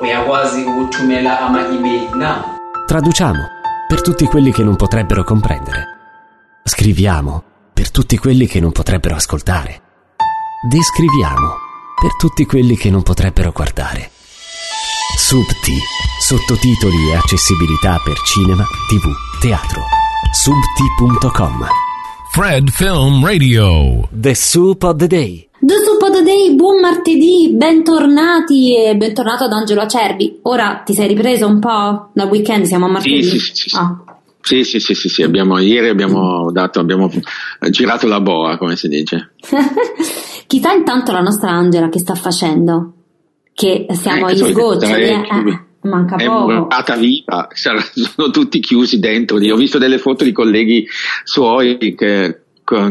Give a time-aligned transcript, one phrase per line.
[0.00, 5.98] uyakwazi ukuthumela ama-email na Traduciamo per tutti quelli che non potrebbero comprendere.
[6.64, 7.42] Scriviamo
[7.72, 9.80] per tutti quelli che non potrebbero ascoltare.
[10.68, 11.56] Descriviamo
[12.00, 14.10] per tutti quelli che non potrebbero guardare.
[15.16, 15.76] Subti,
[16.20, 19.82] sottotitoli e accessibilità per cinema, tv, teatro.
[20.32, 21.66] Subti.com
[22.32, 24.08] Fred Film Radio.
[24.10, 25.49] The Soup of the Day.
[25.62, 30.38] Of the Day, buon martedì, bentornati e bentornato ad Angelo Acerbi.
[30.42, 33.22] Ora ti sei ripreso un po' dal weekend, siamo a martedì?
[33.22, 33.76] Sì, sì, sì, sì.
[33.76, 34.02] Ah.
[34.40, 37.10] Sì, sì, sì, sì, sì, abbiamo, ieri abbiamo dato, abbiamo
[37.68, 39.32] girato la boa, come si dice.
[40.46, 42.94] Chissà intanto la nostra Angela che sta facendo,
[43.52, 46.52] che siamo Eh, agli stare eh, eh, manca È poco.
[46.52, 49.36] murata viva, sono tutti chiusi dentro.
[49.36, 50.86] Ho visto delle foto di colleghi
[51.22, 52.39] suoi che,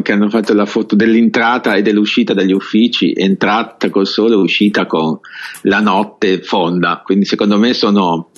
[0.02, 5.20] che hanno fatto la foto dell'entrata e dell'uscita dagli uffici, entrata col sole, uscita con
[5.64, 7.02] la notte fonda.
[7.04, 8.30] Quindi secondo me sono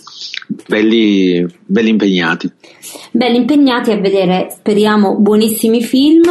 [0.67, 2.51] belli, belli impegnati.
[3.11, 6.23] Belli impegnati a vedere, speriamo, buonissimi film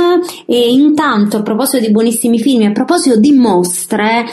[0.47, 4.25] e intanto a proposito di buonissimi film a proposito di mostre,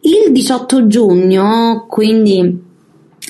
[0.00, 2.70] il 18 giugno, quindi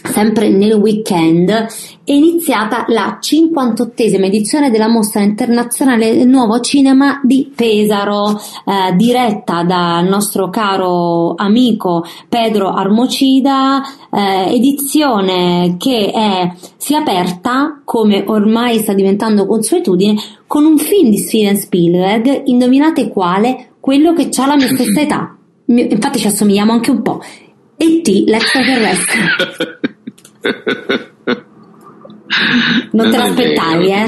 [0.02, 7.52] sempre nel weekend, è iniziata la 58esima edizione della mostra internazionale del nuovo cinema di
[7.54, 16.96] Pesaro, eh, diretta dal nostro caro amico Pedro Armocida, eh, edizione che è, si è
[16.96, 20.14] aperta, come ormai sta diventando consuetudine,
[20.46, 23.74] con un film di Steven Spielberg, indovinate quale?
[23.78, 25.36] Quello che ha la mia stessa età.
[25.66, 27.20] Infatti ci assomigliamo anche un po'.
[27.76, 28.24] E.T.
[28.26, 29.70] l'extraterrestre.
[32.92, 34.06] Non te l'aspettavi, vero, eh?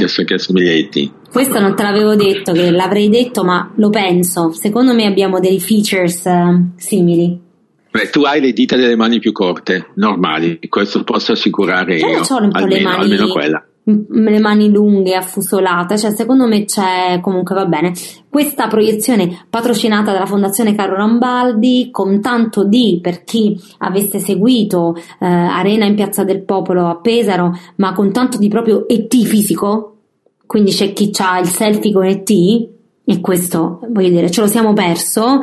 [1.31, 4.53] Questo non te l'avevo detto, che l'avrei detto, ma lo penso.
[4.53, 7.41] Secondo me abbiamo dei features eh, simili.
[7.91, 12.25] Beh, tu hai le dita delle mani più corte, normali, questo posso assicurare Cioè, io.
[12.53, 13.65] almeno, almeno quella.
[13.85, 17.93] Le mani lunghe, affusolate, cioè secondo me c'è comunque va bene.
[18.29, 25.27] Questa proiezione patrocinata dalla Fondazione Carlo Rambaldi con tanto di, per chi avesse seguito eh,
[25.27, 29.97] Arena in Piazza del Popolo a Pesaro, ma con tanto di proprio ET fisico,
[30.47, 32.31] quindi c'è chi ha il selfie con ET
[33.07, 35.41] e questo voglio dire ce lo siamo perso.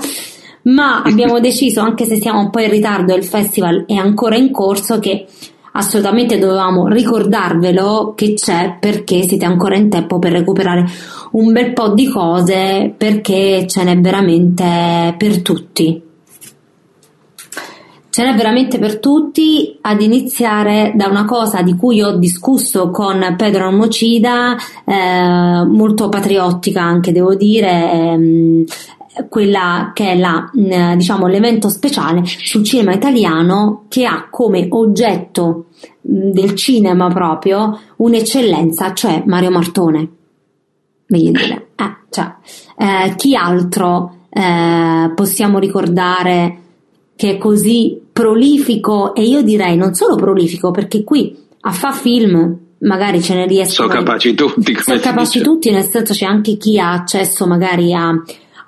[0.64, 4.52] Ma abbiamo deciso, anche se siamo un po' in ritardo, il festival è ancora in
[4.52, 5.26] corso, che
[5.74, 10.86] assolutamente dovevamo ricordarvelo che c'è perché siete ancora in tempo per recuperare
[11.32, 16.10] un bel po' di cose perché ce n'è veramente per tutti.
[18.12, 23.36] Ce n'è veramente per tutti, ad iniziare da una cosa di cui ho discusso con
[23.38, 28.64] Pedro Almocida, eh, molto patriottica anche devo dire, ehm,
[29.30, 30.50] quella che è la,
[30.96, 35.66] diciamo, l'evento speciale sul cinema italiano che ha come oggetto
[36.02, 40.10] del cinema proprio un'eccellenza, cioè Mario Martone.
[41.08, 42.34] Voglio dire, eh, cioè,
[42.78, 46.58] eh, chi altro eh, possiamo ricordare
[47.16, 52.58] che è così prolifico e io direi non solo prolifico perché qui a fa film
[52.80, 55.50] magari ce ne riescono Sono capaci tutti, sono capaci dice.
[55.50, 58.12] tutti nel senso c'è anche chi ha accesso magari a,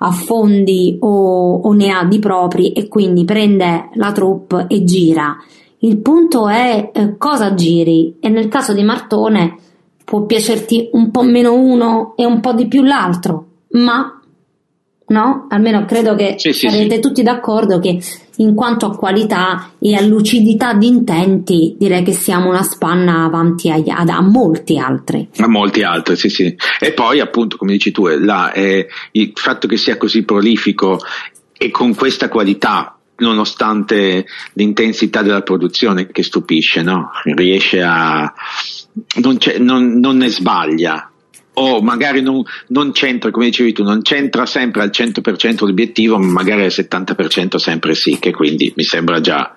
[0.04, 5.36] a fondi o, o ne ha di propri e quindi prende la troupe e gira.
[5.78, 8.16] Il punto è eh, cosa giri?
[8.20, 9.56] E nel caso di Martone
[10.04, 14.20] può piacerti un po' meno uno e un po' di più l'altro ma
[15.06, 15.46] no?
[15.50, 17.00] Almeno credo che Sì, sarete sì.
[17.00, 18.00] tutti d'accordo che
[18.38, 23.70] in quanto a qualità e a lucidità di intenti direi che siamo una spanna avanti
[23.70, 25.28] agli- ad- a molti altri.
[25.38, 26.56] A molti altri, sì, sì.
[26.80, 30.98] E poi, appunto, come dici tu, è là, è il fatto che sia così prolifico
[31.56, 37.10] e con questa qualità, nonostante l'intensità della produzione, che stupisce, no?
[37.22, 38.32] Riesce a.
[39.22, 41.08] non, c'è- non- non ne sbaglia.
[41.54, 46.26] O magari non, non c'entra, come dicevi tu, non c'entra sempre al 100% l'obiettivo, ma
[46.26, 49.54] magari al 70% sempre sì, che quindi mi sembra già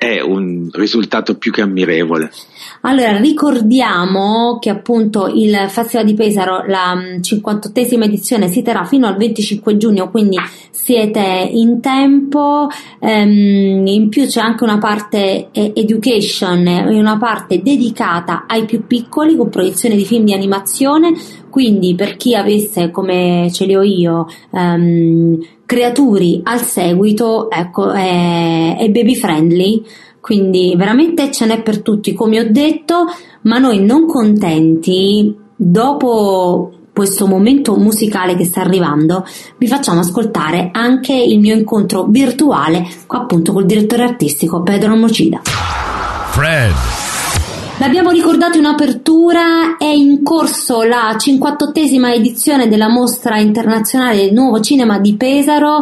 [0.00, 2.32] è un risultato più che ammirevole.
[2.80, 9.06] Allora, ricordiamo che appunto il Festival di Pesaro, la mm, 58esima edizione, si terrà fino
[9.06, 10.38] al 25 giugno, quindi
[10.70, 11.20] siete
[11.52, 12.68] in tempo.
[12.98, 19.36] Ehm, in più c'è anche una parte eh, education una parte dedicata ai più piccoli
[19.36, 21.12] con proiezione di film di animazione.
[21.50, 28.76] Quindi per chi avesse, come ce li ho io, ehm, creaturi al seguito, ecco, è,
[28.78, 29.82] è baby friendly.
[30.20, 33.06] Quindi veramente ce n'è per tutti, come ho detto,
[33.42, 39.24] ma noi non contenti, dopo questo momento musicale che sta arrivando,
[39.56, 45.40] vi facciamo ascoltare anche il mio incontro virtuale appunto col direttore artistico Pedro Mocida.
[46.30, 47.09] Fred.
[47.80, 54.60] L'abbiamo ricordato in apertura, è in corso la 58esima edizione della mostra internazionale del nuovo
[54.60, 55.80] cinema di Pesaro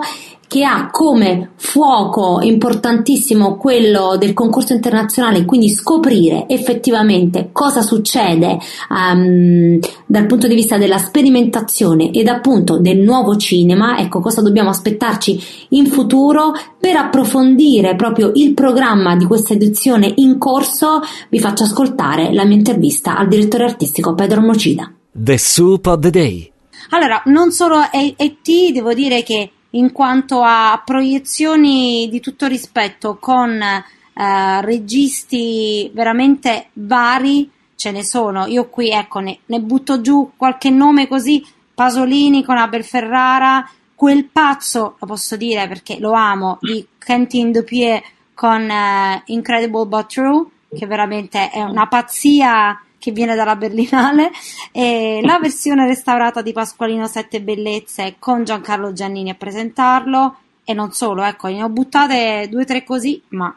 [0.49, 8.59] che ha come fuoco importantissimo quello del concorso internazionale, quindi scoprire effettivamente cosa succede
[8.89, 14.71] um, dal punto di vista della sperimentazione ed appunto del nuovo cinema, ecco cosa dobbiamo
[14.71, 15.41] aspettarci
[15.71, 22.33] in futuro per approfondire proprio il programma di questa edizione in corso, vi faccio ascoltare
[22.33, 24.91] la mia intervista al direttore artistico Pedro Mocida.
[25.13, 26.53] The Soup of the Day.
[26.91, 33.61] Allora, non solo ET, devo dire che in quanto a proiezioni di tutto rispetto con
[33.61, 38.47] eh, registi veramente vari ce ne sono.
[38.47, 41.45] Io qui ecco ne, ne, butto giù qualche nome così
[41.75, 48.01] Pasolini con Abel Ferrara quel pazzo lo posso dire perché lo amo di Quentin Dupieux
[48.33, 54.31] con eh, Incredible But True che veramente è una pazzia che viene dalla Berlinale,
[54.73, 60.91] e la versione restaurata di Pasqualino Sette Bellezze con Giancarlo Giannini a presentarlo e non
[60.91, 63.57] solo, ecco, ne ho buttate due o tre così, ma...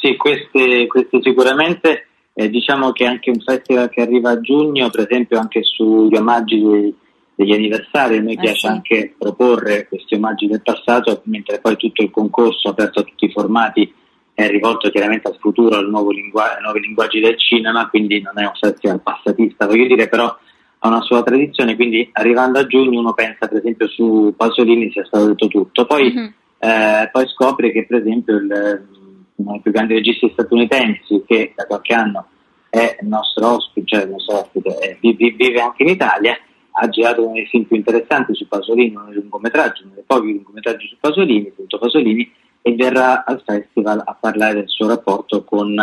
[0.00, 5.08] Sì, queste, queste sicuramente, eh, diciamo che anche un festival che arriva a giugno, per
[5.08, 6.94] esempio anche sugli omaggi dei,
[7.34, 8.66] degli anniversari, a noi eh piace sì.
[8.66, 13.32] anche proporre questi omaggi del passato, mentre poi tutto il concorso aperto a tutti i
[13.32, 13.92] formati
[14.38, 18.38] è rivolto chiaramente al futuro, al nuovo lingua- ai nuovi linguaggi del cinema, quindi non
[18.38, 23.00] è un festival passatista, voglio dire però ha una sua tradizione, quindi arrivando a giugno
[23.00, 26.28] uno pensa per esempio su Pasolini sia stato detto tutto, poi, mm-hmm.
[26.60, 28.86] eh, poi scopre che per esempio il,
[29.34, 32.26] uno dei più grandi registi statunitensi che da qualche anno
[32.70, 36.38] è il nostro ospite, cioè il nostro ospite è, vive anche in Italia,
[36.70, 40.32] ha girato uno dei film più interessanti su Pasolini, uno dei lungometraggi, uno dei pochi
[40.32, 45.74] lungometraggi su Pasolini, appunto Pasolini, e verrà al festival a parlare del suo rapporto con,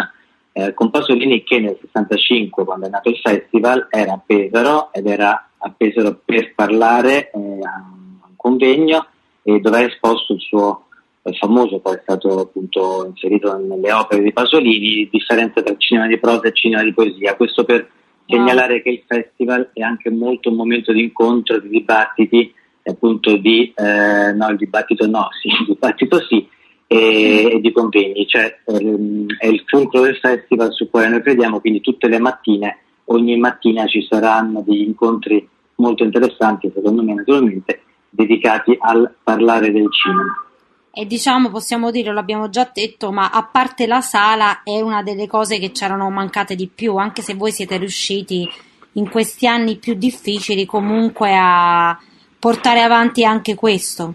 [0.51, 5.07] eh, con Pasolini che nel 65 quando è nato il festival era a Pesaro ed
[5.07, 7.83] era a Pesaro per parlare eh, a
[8.27, 9.07] un convegno
[9.41, 10.81] e dove ha esposto il suo
[11.27, 16.19] il famoso, poi è stato appunto inserito nelle opere di Pasolini, differenza tra cinema di
[16.19, 17.35] prosa e cinema di poesia.
[17.35, 17.89] Questo per
[18.27, 22.53] segnalare che il festival è anche molto un momento di incontro, di dibattiti,
[22.83, 26.47] appunto di, eh, no, il dibattito no, sì, il dibattito sì,
[26.87, 31.59] e, e di convegni, cioè ehm, è il fulcro del festival su cui noi crediamo,
[31.59, 37.81] quindi tutte le mattine, ogni mattina ci saranno degli incontri molto interessanti, secondo me naturalmente,
[38.09, 40.39] dedicati al parlare del cinema.
[40.97, 45.27] E diciamo, possiamo dire, l'abbiamo già detto, ma a parte la sala è una delle
[45.27, 48.47] cose che c'erano mancate di più, anche se voi siete riusciti
[48.93, 51.99] in questi anni più difficili comunque a
[52.39, 54.13] portare avanti anche questo.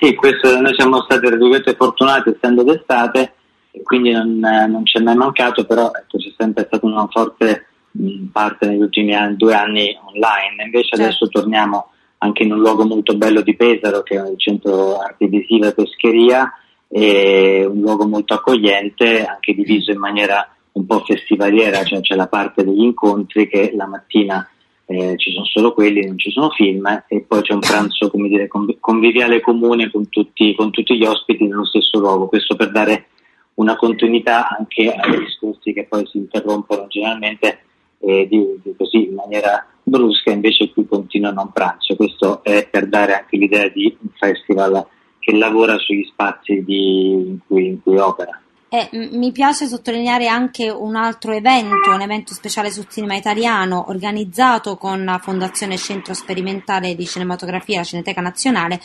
[0.00, 3.34] Sì, questo, noi siamo stati tra fortunati essendo d'estate
[3.70, 7.66] e quindi non, non ci è mai mancato, però ecco, c'è sempre stata una forte
[7.90, 10.64] mh, parte negli ultimi anni, due anni online.
[10.64, 11.02] Invece certo.
[11.02, 15.26] adesso torniamo anche in un luogo molto bello di Pesaro, che è il centro arti
[15.26, 16.50] visiva e pescheria,
[16.88, 22.26] e un luogo molto accogliente, anche diviso in maniera un po' festivaliera, cioè c'è la
[22.26, 24.48] parte degli incontri che la mattina
[24.90, 28.28] eh, ci sono solo quelli, non ci sono film e poi c'è un pranzo come
[28.28, 28.48] dire,
[28.80, 33.06] conviviale comune con tutti, con tutti gli ospiti nello stesso luogo, questo per dare
[33.54, 37.60] una continuità anche ai discorsi che poi si interrompono generalmente
[38.00, 41.94] eh, di, di così in maniera brusca, invece qui continuano a un pranzo.
[41.94, 44.86] Questo è per dare anche l'idea di un festival
[45.20, 48.40] che lavora sugli spazi di, in, cui, in cui opera.
[48.72, 54.76] E mi piace sottolineare anche un altro evento, un evento speciale sul cinema italiano organizzato
[54.76, 58.80] con la Fondazione Centro Sperimentale di Cinematografia, la Cineteca Nazionale,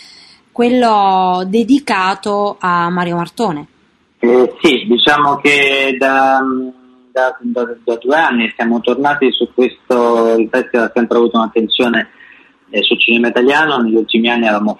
[0.51, 3.67] quello dedicato a Mario Martone.
[4.17, 6.39] Eh, sì, diciamo che da,
[7.11, 12.09] da, da, da, due anni siamo tornati su questo, il festival ha sempre avuto un'attenzione
[12.71, 14.79] eh, sul cinema italiano, negli ultimi anni eh, l'avevamo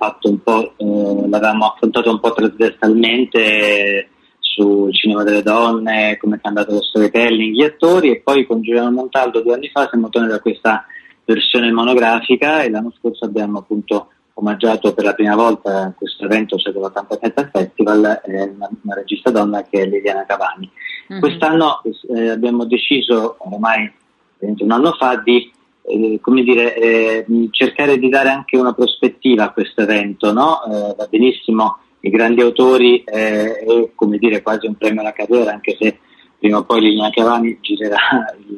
[1.68, 4.10] affrontato un po' trasversalmente
[4.54, 8.92] sul cinema delle donne, come è cambiato lo storytelling, gli attori e poi con Giuliano
[8.92, 10.86] Montaldo due anni fa siamo tornati da questa
[11.26, 16.74] versione monografica e l'anno scorso abbiamo appunto omaggiato per la prima volta questo evento, cioè
[16.74, 20.70] l'87 Festival, eh, una, una, regista donna che è Liliana Cavani.
[21.12, 21.22] Mm-hmm.
[21.22, 21.82] Quest'anno
[22.16, 23.92] eh, abbiamo deciso, ormai
[24.40, 25.52] un anno fa, di
[25.84, 30.34] eh, come dire, eh, cercare di dare anche una prospettiva a questo evento.
[30.34, 30.64] No?
[30.66, 35.52] Eh, va benissimo i grandi autori eh, è come dire quasi un premio alla carriera,
[35.52, 35.98] anche se
[36.38, 37.98] prima o poi Liliana Cavani girerà
[38.48, 38.58] il,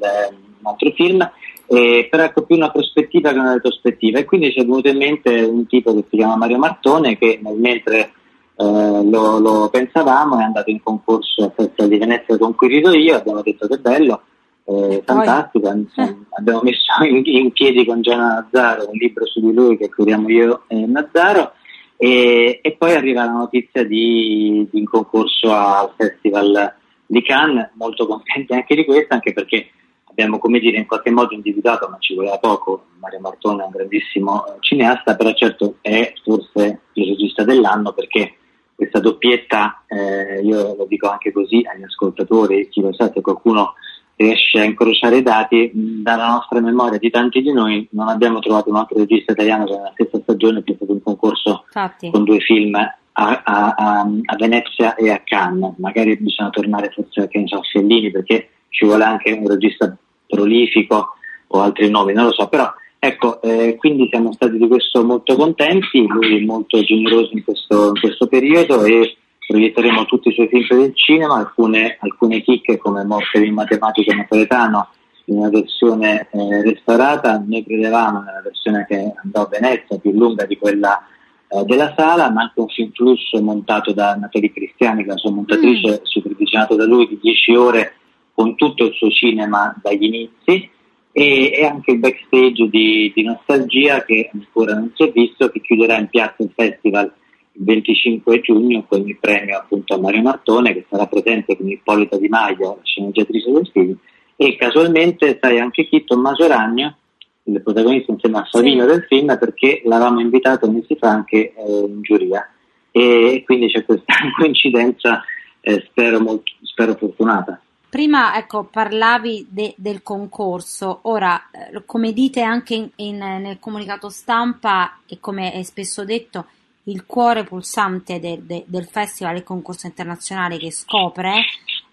[0.60, 1.32] un altro film,
[1.68, 4.20] eh, però ecco più una prospettiva che una retrospettiva.
[4.20, 7.40] E quindi ci è venuto in mente un tipo che si chiama Mario Martone che
[7.42, 8.12] nel mentre
[8.58, 12.94] eh, lo, lo, pensavamo è andato in concorso a Festival di Venezia con cui rido
[12.94, 14.24] io, abbiamo detto che bello,
[14.66, 16.16] eh, fantastico, eh.
[16.38, 20.28] abbiamo messo in, in, piedi con Gianna Nazzaro un libro su di lui che curiamo
[20.28, 21.54] io e Nazzaro
[21.98, 26.74] e, e poi arriva la notizia di, di un concorso al Festival
[27.06, 29.70] di Cannes, molto contenti anche di questo, anche perché
[30.06, 33.72] abbiamo come dire in qualche modo individuato, ma ci voleva poco, Mario Martone è un
[33.72, 38.36] grandissimo eh, cineasta, però certo è forse il regista dell'anno perché
[38.76, 43.74] questa doppietta, eh, io lo dico anche così agli ascoltatori, chi lo sa se qualcuno
[44.18, 48.70] riesce a incrociare i dati, dalla nostra memoria di tanti di noi non abbiamo trovato
[48.70, 52.10] un altro regista italiano che nella stessa stagione che è stato un concorso Infatti.
[52.10, 55.76] con due film a, a, a, a, Venezia e a Cannes.
[55.78, 59.96] Magari bisogna tornare forse a, so, a Fellini perché ci vuole anche un regista
[60.28, 61.14] prolifico
[61.48, 65.36] o altri nomi, non lo so, però ecco, eh, quindi siamo stati di questo molto
[65.36, 69.16] contenti, lui è molto generoso in questo, in questo periodo e
[69.48, 74.90] proietteremo tutti i suoi film il cinema, alcune, alcune chicche come Morte di matematico napoletano
[75.26, 80.46] in una versione eh, restaurata, noi credevamo nella versione che andò a Venezia, più lunga
[80.46, 81.06] di quella
[81.50, 85.18] eh, della sala, ma anche un film flusso montato da Natalie Cristiani, che è la
[85.18, 86.04] sua montatrice, mm.
[86.04, 87.94] supervisionato da lui di 10 ore
[88.34, 90.70] con tutto il suo cinema dagli inizi
[91.12, 95.60] e, e anche il backstage di, di, Nostalgia che ancora non si è visto, che
[95.62, 97.12] chiuderà in piazza il festival
[97.58, 102.18] il 25 giugno con il premio appunto a Mario Martone che sarà presente con Ippolita
[102.18, 103.98] Di Maio, la sceneggiatrice del film,
[104.36, 106.98] e casualmente sai anche chi, Tommaso Ragno,
[107.44, 108.88] il protagonista insieme a Savino sì.
[108.88, 112.48] del film, perché l'avevamo invitato mesi fa anche eh, in giuria
[112.92, 115.24] e quindi c'è questa coincidenza
[115.62, 117.60] eh, spero, molto, spero fortunata.
[117.90, 124.10] Prima ecco, parlavi de, del concorso, ora eh, come dite anche in, in, nel comunicato
[124.10, 126.48] stampa e come è spesso detto,
[126.88, 131.44] il cuore pulsante de, de, del festival e concorso internazionale che scopre,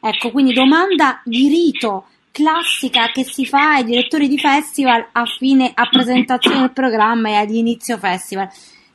[0.00, 5.70] ecco quindi domanda di rito classica che si fa ai direttori di festival a fine
[5.72, 8.48] a presentazione del programma e ad inizio festival.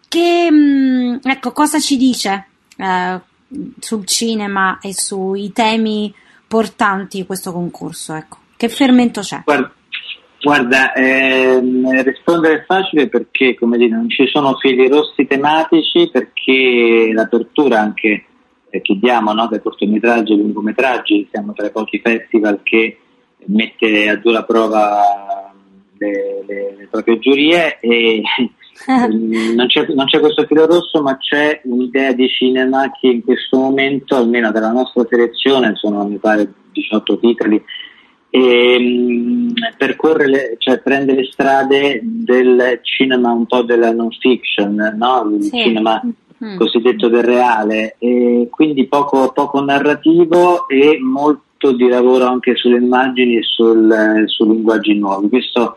[0.07, 3.19] Che mh, mm, ecco cosa ci dice eh,
[3.79, 6.13] sul cinema e sui temi
[6.47, 8.13] portanti questo concorso?
[8.13, 8.37] Ecco.
[8.57, 9.41] Che fermento c'è?
[9.45, 9.71] Guarda,
[10.41, 17.11] guarda ehm, rispondere è facile perché come dire, non ci sono fili rossi tematici, perché
[17.13, 18.25] l'apertura anche
[18.69, 22.97] eh, che diamo no, dai cortometraggi e lungometraggi, siamo tra i pochi festival che
[23.45, 25.53] mette a dura prova
[25.97, 28.21] le, le, le proprie giurie e
[28.87, 33.57] non, c'è, non, c'è, questo filo rosso, ma c'è un'idea di cinema che in questo
[33.57, 37.61] momento, almeno dalla nostra selezione, sono mi pare 18 titoli,
[38.29, 45.35] e, um, percorre, cioè prende le strade del cinema un po' della non fiction, no?
[45.35, 45.57] il sì.
[45.57, 46.57] cinema mm.
[46.57, 53.37] cosiddetto del reale, e quindi poco, poco narrativo e molto di lavoro anche sulle immagini
[53.37, 55.29] e sul, eh, su linguaggi nuovi.
[55.29, 55.75] Questo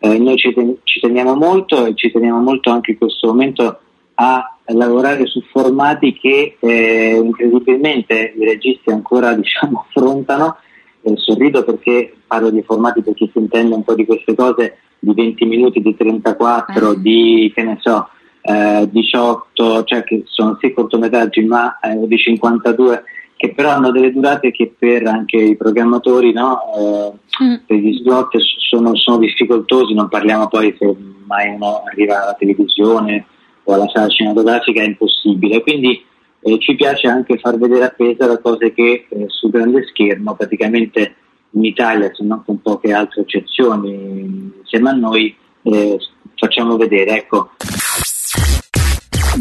[0.00, 3.78] eh, noi ci, ten- ci, teniamo molto e ci teniamo molto anche in questo momento
[4.14, 10.56] a lavorare su formati che eh, incredibilmente i registi ancora diciamo, affrontano.
[11.02, 15.12] Eh, sorrido perché parlo di formati perché si intende un po' di queste cose di
[15.12, 16.94] 20 minuti, di 34, ah.
[16.94, 18.08] di che ne so,
[18.42, 23.04] 18, eh, cioè che sono sì cortometraggi ma eh, di 52
[23.42, 27.54] che però hanno delle durate che per anche i programmatori, no, eh, mm.
[27.66, 28.36] per gli slot
[28.70, 30.94] sono, sono, difficoltosi, non parliamo poi se
[31.26, 33.26] mai uno arriva alla televisione
[33.64, 35.60] o alla sala cinematografica, è impossibile.
[35.60, 36.04] Quindi
[36.42, 41.14] eh, ci piace anche far vedere a Pesaro cose che eh, sul grande schermo, praticamente
[41.50, 45.98] in Italia, se non con poche altre eccezioni, insieme a noi, eh,
[46.34, 47.18] facciamo vedere.
[47.18, 47.50] Ecco.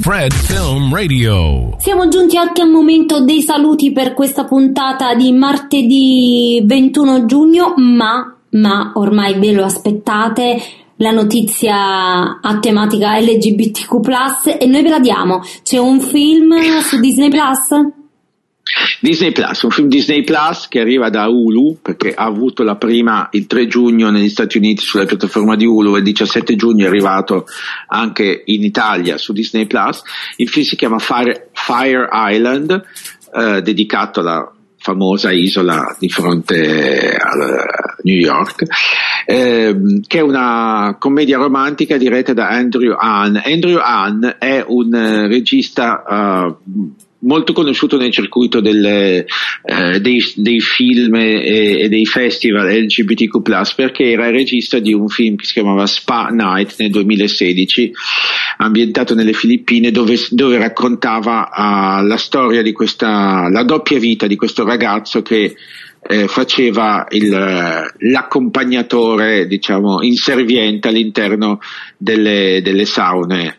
[0.01, 1.75] Fred Film Radio.
[1.79, 8.36] Siamo giunti anche al momento dei saluti per questa puntata di martedì 21 giugno, ma,
[8.51, 10.60] ma ormai ve lo aspettate
[11.01, 15.41] la notizia a tematica LGBTQ+, e noi ve la diamo.
[15.63, 18.00] C'è un film su Disney Plus?
[19.01, 23.27] Disney Plus, un film Disney Plus che arriva da Hulu perché ha avuto la prima
[23.31, 26.88] il 3 giugno negli Stati Uniti sulla piattaforma di Hulu e il 17 giugno è
[26.88, 27.46] arrivato
[27.88, 30.03] anche in Italia su Disney Plus.
[30.38, 32.84] Il film si chiama Fire, Fire Island,
[33.34, 34.50] eh, dedicato alla
[34.81, 37.35] famosa isola di fronte a
[38.01, 38.63] New York,
[39.25, 43.39] eh, che è una commedia romantica diretta da Andrew Hahn.
[43.45, 46.69] Andrew Hahn è un regista uh,
[47.21, 49.25] molto conosciuto nel circuito delle,
[49.63, 53.41] eh, dei, dei, film e, e, dei festival LGBTQ+,
[53.75, 57.91] perché era il regista di un film che si chiamava Spa Night nel 2016,
[58.57, 64.35] ambientato nelle Filippine, dove, dove raccontava uh, la storia di questa, la doppia vita di
[64.35, 65.55] questo ragazzo che
[66.03, 71.59] eh, faceva il, l'accompagnatore, diciamo, inserviente all'interno
[71.97, 73.57] delle, delle saune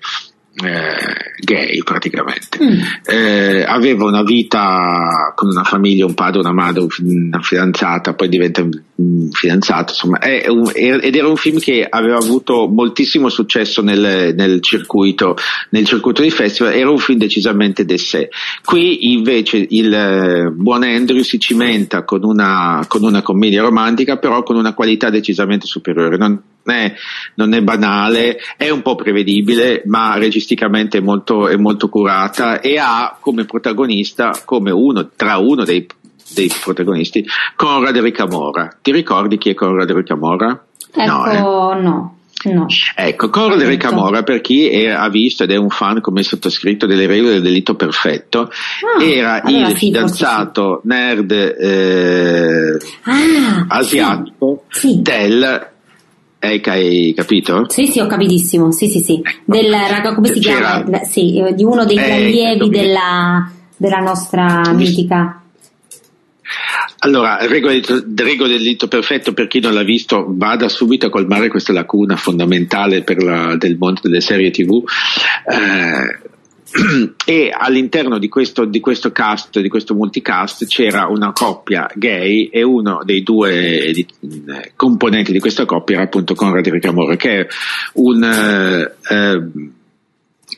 [0.54, 2.58] eh, gay praticamente.
[2.62, 2.80] Mm.
[3.06, 8.66] Eh, aveva una vita con una famiglia, un padre, una madre, una fidanzata, poi diventa
[9.32, 10.18] fidanzato, insomma,
[10.48, 15.36] un, ed era un film che aveva avuto moltissimo successo nel, nel, circuito,
[15.70, 18.28] nel circuito di festival, era un film decisamente d'essè.
[18.64, 24.42] Qui invece il eh, buon Andrew si cimenta con una, con una commedia romantica, però
[24.42, 26.16] con una qualità decisamente superiore.
[26.16, 26.94] Non, è,
[27.34, 32.78] non è banale, è un po' prevedibile, ma registicamente è molto, è molto curata e
[32.78, 35.86] ha come protagonista, come uno, tra uno dei,
[36.34, 37.24] dei protagonisti,
[37.56, 38.76] Conrad Ricamora.
[38.80, 40.64] Ti ricordi chi è Conrad Ricamora?
[40.94, 41.30] Ecco, no.
[41.30, 41.80] Eh?
[41.80, 42.16] no.
[42.44, 42.66] No.
[42.96, 47.06] Ecco, Conrad Ricamora, per chi è, ha visto ed è un fan come sottoscritto delle
[47.06, 48.50] regole del delitto perfetto,
[48.98, 50.88] ah, era allora il sì, fidanzato sì.
[50.88, 55.02] nerd eh, ah, asiatico sì, sì.
[56.44, 57.66] Del hai capito?
[57.68, 58.72] Sì, sì, ho capitissimo.
[58.72, 59.20] Sì, sì, sì.
[59.22, 59.30] Ecco.
[59.44, 60.82] Del raga, come si C'era...
[60.82, 61.04] chiama?
[61.04, 64.72] Sì, di uno degli eh, allievi della, della, nostra sì.
[64.72, 65.40] mitica.
[66.98, 67.80] Allora, regole,
[68.16, 72.16] regole del delitto perfetto, per chi non l'ha visto, vada subito a colmare questa lacuna
[72.16, 74.82] fondamentale la, del mondo delle serie TV.
[75.46, 76.30] Eh,
[77.26, 82.62] e all'interno di questo, di questo, cast, di questo multicast c'era una coppia gay e
[82.62, 87.46] uno dei due di, eh, componenti di questa coppia era appunto Conrad Ricamore che è
[87.94, 89.42] un eh, eh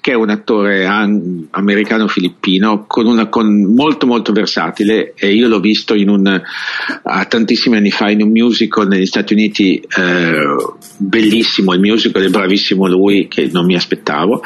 [0.05, 5.61] che è un attore an- americano-filippino con una, con molto molto versatile e io l'ho
[5.61, 6.43] visto un,
[7.03, 12.29] uh, tantissimi anni fa in un musical negli Stati Uniti uh, bellissimo il musical è
[12.29, 14.43] bravissimo lui che non mi aspettavo.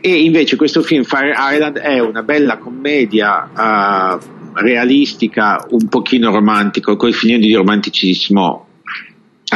[0.00, 4.18] E invece questo film Fire Island è una bella commedia uh,
[4.54, 8.68] realistica un pochino romantico con i fini di romanticismo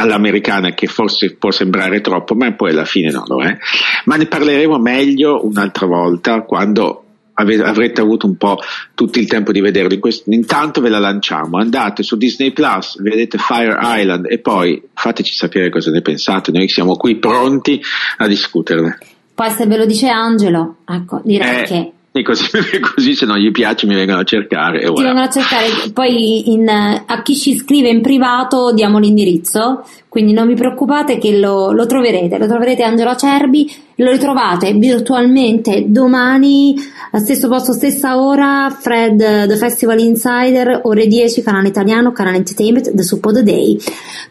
[0.01, 3.57] all'americana che forse può sembrare troppo, ma poi alla fine non lo è.
[4.05, 7.03] Ma ne parleremo meglio un'altra volta quando
[7.39, 8.57] avrete avuto un po'
[8.93, 9.97] tutto il tempo di vederlo.
[10.25, 15.69] Intanto ve la lanciamo, andate su Disney Plus, vedete Fire Island e poi fateci sapere
[15.69, 17.81] cosa ne pensate, noi siamo qui pronti
[18.17, 18.97] a discuterne.
[19.35, 22.45] Poi se ve lo dice Angelo, ecco, direi eh, che e così,
[22.79, 24.79] così, se non gli piace mi vengono a cercare.
[24.79, 30.33] Ti vengono a cercare, poi in, a chi ci scrive in privato diamo l'indirizzo, quindi
[30.33, 36.75] non vi preoccupate che lo, lo troverete, lo troverete Angelo Acerbi, lo ritrovate virtualmente domani,
[37.15, 43.19] stesso posto, stessa ora, Fred The Festival Insider, ore 10, canale italiano, canale Entertainment, The
[43.33, 43.77] the Day.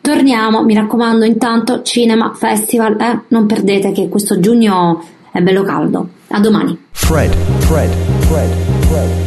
[0.01, 5.03] Torniamo, mi raccomando, intanto Cinema Festival, eh, non perdete che questo giugno
[5.37, 6.09] è bello caldo.
[6.29, 6.77] A domani.
[6.92, 7.90] Fred, Fred,
[8.27, 8.51] Fred,
[8.88, 9.27] Fred.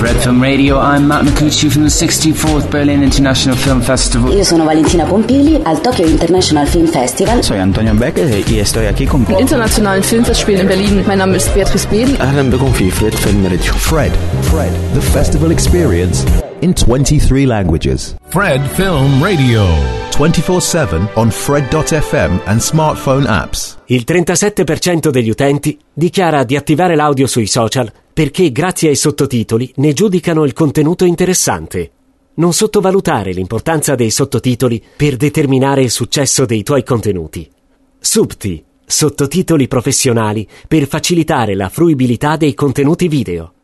[0.00, 4.32] Fred Film Radio, I'm Matt Micucci from the 64th Berlin International Film Festival.
[4.32, 7.42] Io sono Valentina Pompili al Tokyo International Film Festival.
[7.42, 9.26] Soy Antonio Becker y sto qui con...
[9.38, 11.04] International Film Filmfestspiel in Berlin.
[11.06, 12.16] Mein Name ist Beatrice Behl.
[12.18, 13.74] Ahlan bikum Fred Film Radio.
[13.74, 16.24] Fred, Fred, the festival experience
[16.62, 18.16] in 23 languages.
[18.30, 19.99] Fred Film Radio.
[20.20, 23.78] 24/7 on Fred.fm and smartphone apps.
[23.86, 29.94] Il 37% degli utenti dichiara di attivare l'audio sui social perché grazie ai sottotitoli ne
[29.94, 31.90] giudicano il contenuto interessante.
[32.34, 37.50] Non sottovalutare l'importanza dei sottotitoli per determinare il successo dei tuoi contenuti.
[37.98, 43.54] Subti, sottotitoli professionali per facilitare la fruibilità dei contenuti video.